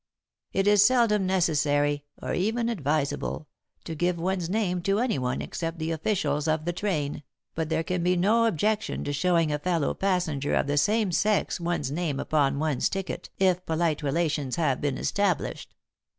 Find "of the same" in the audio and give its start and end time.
10.55-11.11